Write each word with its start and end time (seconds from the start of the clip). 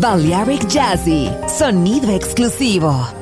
Balearic 0.00 0.60
Jazzy, 0.68 1.30
sonido 1.46 2.10
exclusivo. 2.12 3.20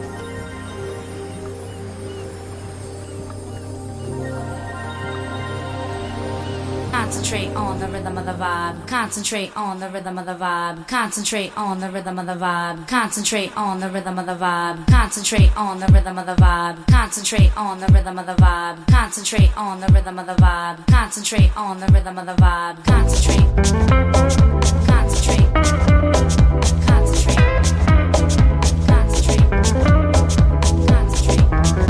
Concentrate 6.93 7.55
on 7.57 7.81
the 7.81 7.89
rhythm 7.89 8.17
of 8.17 8.25
the 8.25 8.33
vibe. 8.33 8.87
Concentrate 8.87 9.57
on 9.57 9.81
the 9.81 9.89
rhythm 9.89 10.17
of 10.17 10.27
the 10.27 10.35
vibe. 10.35 10.87
Concentrate 10.87 11.53
on 11.57 11.81
the 11.81 11.91
rhythm 11.91 12.19
of 12.21 12.27
the 12.27 12.35
vibe. 12.35 12.87
Concentrate 12.87 13.57
on 13.57 13.81
the 13.81 13.89
rhythm 13.89 14.19
of 14.19 14.27
the 14.27 14.35
vibe. 14.37 14.87
Concentrate 14.87 15.57
on 15.57 15.81
the 15.81 15.89
rhythm 15.89 16.19
of 16.19 16.27
the 16.27 16.37
vibe. 16.37 16.87
Concentrate 16.87 17.51
on 17.57 17.81
the 17.81 17.87
rhythm 17.87 18.19
of 18.19 18.27
the 18.27 18.35
vibe. 18.35 18.87
Concentrate 18.87 19.57
on 19.57 19.81
the 19.81 19.87
rhythm 19.93 20.19
of 20.21 20.27
the 20.27 20.35
vibe. 20.35 20.87
Concentrate 20.87 21.57
on 21.57 21.81
the 21.81 21.87
rhythm 21.87 22.17
of 22.17 22.27
the 22.27 22.35
vibe. 22.35 22.85
Concentrate. 22.85 23.41
Concentrate. 24.87 26.00
Concentrate. 29.73 31.90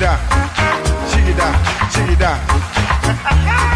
Shake 0.00 1.28
it 1.28 1.36
down, 2.18 3.69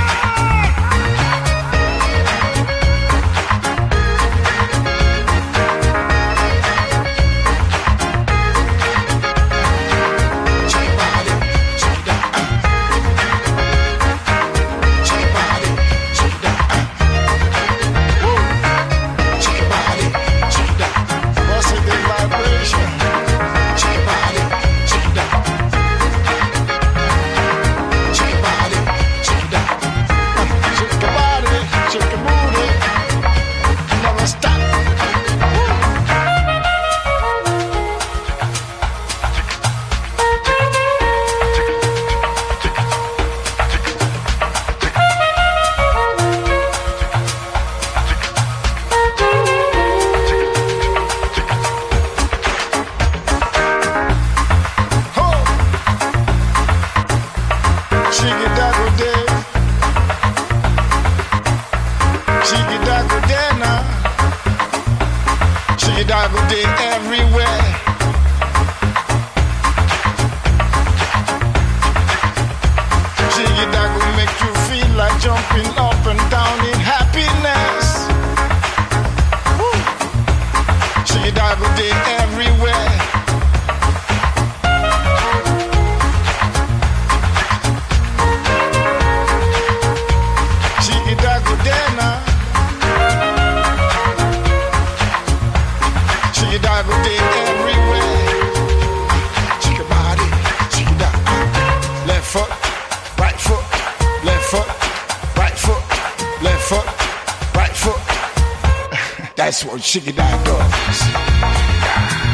That's 109.45 109.63
what 109.63 109.83
Shiggy 109.83 110.17
Dad 110.17 110.43
does. 110.47 112.34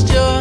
just 0.00 0.14
your 0.14 0.37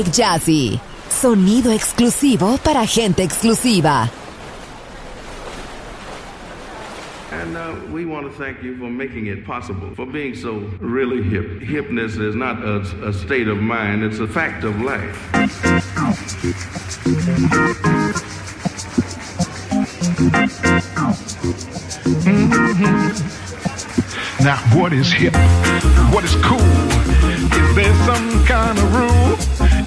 Balearic 0.00 0.12
Jazzy. 0.12 0.80
Sonido 1.10 1.70
exclusivo 1.72 2.58
para 2.58 2.86
gente 2.86 3.22
exclusiva. 3.22 4.10
And 7.32 7.56
uh, 7.56 7.74
we 7.92 8.04
want 8.06 8.26
to 8.26 8.32
thank 8.38 8.62
you 8.62 8.76
for 8.78 8.88
making 8.88 9.26
it 9.26 9.44
possible, 9.44 9.94
for 9.94 10.06
being 10.06 10.34
so 10.34 10.58
really 10.80 11.22
hip. 11.22 11.60
Hipness 11.60 12.18
is 12.18 12.34
not 12.34 12.62
a, 12.62 12.80
a 13.06 13.12
state 13.12 13.48
of 13.48 13.58
mind, 13.58 14.02
it's 14.02 14.20
a 14.20 14.26
fact 14.26 14.64
of 14.64 14.80
life. 14.80 15.16
Now, 24.42 24.56
what 24.74 24.92
is 24.92 25.12
hip? 25.12 25.34
What 26.12 26.24
is 26.24 26.34
cool? 26.36 26.60
Is 26.60 27.74
there 27.76 27.94
some 28.06 28.44
kind 28.46 28.78
of 28.78 28.94
rule? 28.94 29.39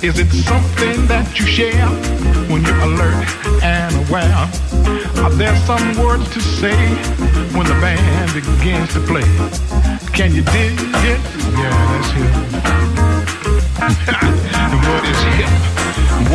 Is 0.03 0.19
it 0.19 0.29
something 0.33 1.07
that 1.07 1.39
you 1.39 1.45
share 1.47 1.87
when 2.51 2.61
you're 2.65 2.81
alert 2.81 3.23
and 3.63 3.95
aware? 4.03 4.35
Are 5.23 5.31
there 5.31 5.55
some 5.63 5.95
words 5.95 6.27
to 6.33 6.41
say 6.41 6.75
when 7.55 7.65
the 7.65 7.77
band 7.79 8.33
begins 8.35 8.91
to 8.95 8.99
play? 8.99 9.23
Can 10.11 10.35
you 10.35 10.43
dig 10.51 10.75
it? 11.07 11.23
Yeah, 11.55 11.71
that's 11.87 12.11
hip. 12.19 12.35
what 14.91 15.07
is 15.07 15.23
hip? 15.39 15.53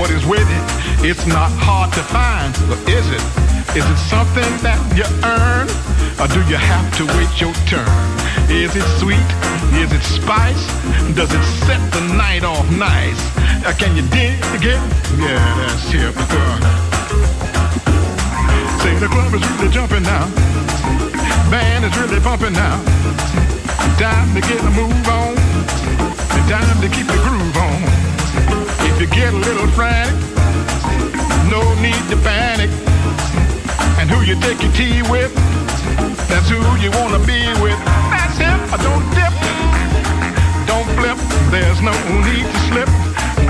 What 0.00 0.10
is 0.16 0.24
with 0.24 0.48
it? 0.48 0.64
It's 1.04 1.26
not 1.26 1.52
hard 1.60 1.92
to 1.92 2.00
find, 2.00 2.54
but 2.72 2.78
is 2.88 3.04
it? 3.12 3.20
Is 3.76 3.84
it 3.84 4.00
something 4.08 4.48
that 4.64 4.80
you 4.96 5.04
earn? 5.28 5.68
Or 6.20 6.26
do 6.26 6.40
you 6.50 6.56
have 6.56 6.90
to 6.98 7.06
wait 7.14 7.30
your 7.40 7.54
turn? 7.70 7.86
Is 8.50 8.74
it 8.74 8.82
sweet? 8.98 9.28
Is 9.78 9.92
it 9.92 10.02
spice? 10.02 10.66
Does 11.14 11.30
it 11.30 11.44
set 11.62 11.78
the 11.92 12.00
night 12.18 12.42
off 12.42 12.68
nice? 12.74 13.20
Uh, 13.62 13.72
can 13.78 13.94
you 13.94 14.02
dig 14.10 14.42
it? 14.66 14.82
Yeah, 15.14 15.38
that's 15.62 15.86
hip. 15.86 16.14
Say 18.82 18.98
the 18.98 19.06
club 19.06 19.32
is 19.32 19.46
really 19.46 19.70
jumping 19.70 20.02
now. 20.02 20.26
Band 21.50 21.84
is 21.84 21.96
really 21.96 22.18
pumping 22.18 22.52
now. 22.52 22.82
Time 24.02 24.34
to 24.34 24.40
get 24.40 24.58
a 24.58 24.70
move 24.74 25.08
on. 25.08 25.36
Time 26.50 26.80
to 26.82 26.88
keep 26.88 27.06
the 27.06 27.20
groove 27.22 27.56
on. 27.56 27.78
If 28.90 29.00
you 29.00 29.06
get 29.06 29.32
a 29.32 29.36
little 29.36 29.68
frantic, 29.68 30.18
no 31.46 31.62
need 31.78 32.02
to 32.10 32.16
panic. 32.26 32.70
And 34.00 34.10
who 34.10 34.22
you 34.22 34.34
take 34.40 34.60
your 34.62 34.72
tea 34.72 35.02
with? 35.10 35.30
That's 36.28 36.48
who 36.48 36.60
you 36.76 36.90
wanna 36.92 37.18
be 37.24 37.40
with. 37.64 37.78
That's 38.12 38.36
him. 38.36 38.58
Don't 38.84 39.04
dip. 39.16 39.32
Don't 40.68 40.88
flip. 40.96 41.18
There's 41.50 41.80
no 41.80 41.92
need 42.28 42.44
to 42.44 42.58
slip. 42.68 42.90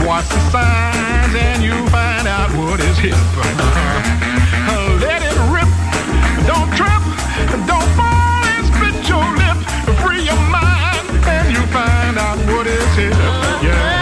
Watch 0.07 0.29
the 0.29 0.41
signs 0.51 1.35
and 1.35 1.63
you'll 1.63 1.89
find 1.89 2.27
out 2.27 2.51
what 2.57 2.81
is 2.81 2.99
hip. 2.99 3.15
Let 5.05 5.23
it 5.27 5.37
rip. 5.55 5.71
Don't 6.47 6.71
trip. 6.79 7.03
Don't 7.67 7.91
fall 7.99 8.43
and 8.55 8.65
spit 8.71 8.97
your 9.11 9.27
lip. 9.41 9.59
Free 10.03 10.23
your 10.23 10.43
mind 10.49 11.07
and 11.27 11.53
you'll 11.53 11.73
find 11.75 12.17
out 12.17 12.39
what 12.51 12.67
is 12.67 12.95
hip. 12.95 13.13
Yeah. 13.63 13.99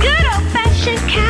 Good 0.00 0.26
old 0.32 0.52
fashioned 0.52 0.98
kind. 1.10 1.25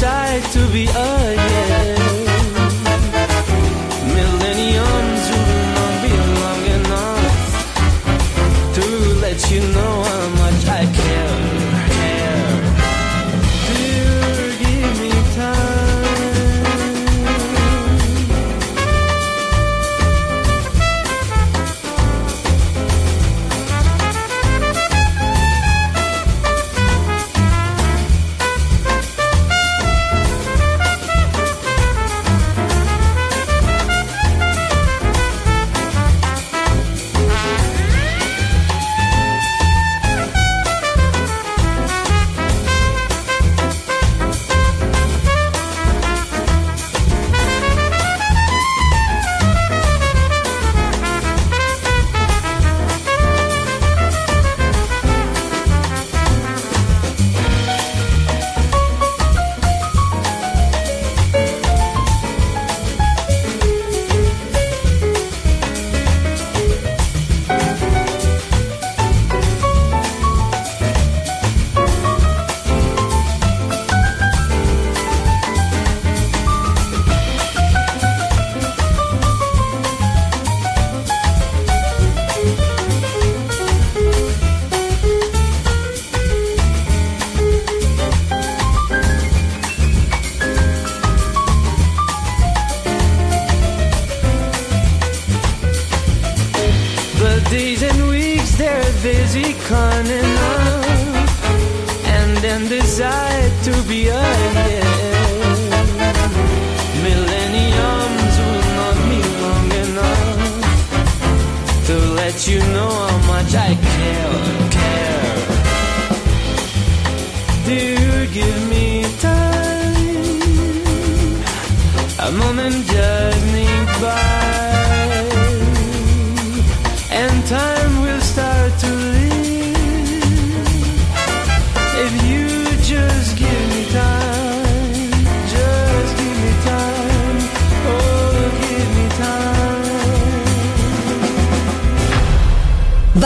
decide 0.00 0.42
to 0.50 0.66
be 0.72 0.86
a 0.96 1.39